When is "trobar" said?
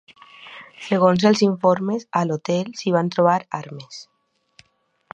3.17-3.39